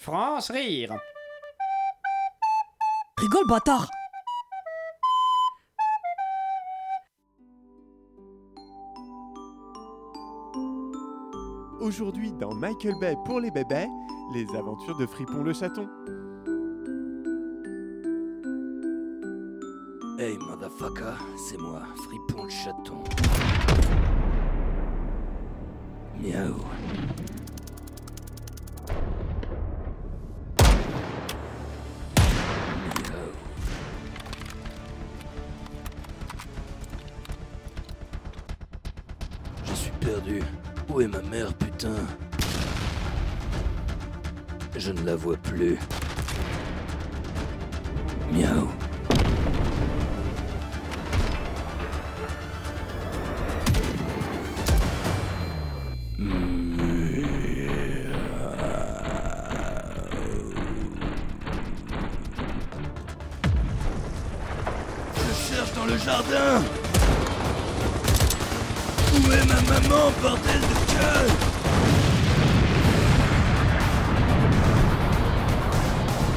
[0.00, 0.96] France rire.
[3.18, 3.90] Rigole, bâtard
[11.82, 13.86] Aujourd'hui dans Michael Bay pour les bébés,
[14.32, 15.86] les aventures de Fripon le chaton.
[20.18, 23.04] Hey motherfucker, c'est moi, Fripon le chaton.
[26.18, 26.64] Miaou.
[39.70, 40.42] Je suis perdu.
[40.88, 41.94] Où est ma mère, putain
[44.76, 45.78] Je ne la vois plus.
[48.32, 48.68] Miaou.
[65.16, 66.62] Je cherche dans le jardin
[69.12, 71.36] Où est ma maman, bordel de gueule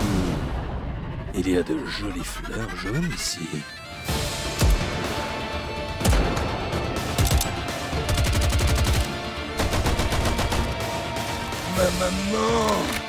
[0.00, 1.38] Hmm.
[1.38, 3.48] Il y a de jolies fleurs jaunes ici.
[11.76, 13.05] Ma maman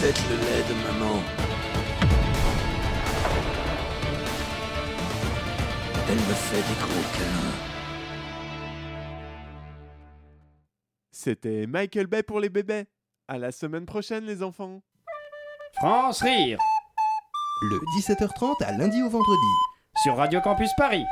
[0.00, 1.22] peut-être le lait de maman.
[6.08, 7.56] Elle me fait des gros câlins.
[11.10, 12.86] C'était Michael Bay pour les bébés.
[13.28, 14.82] À la semaine prochaine les enfants.
[15.74, 16.58] France rire.
[17.62, 19.52] Le 17h30 à lundi au vendredi.
[20.02, 21.04] Sur Radio Campus Paris.